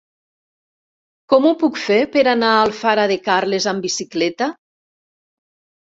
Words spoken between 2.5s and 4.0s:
a Alfara de Carles amb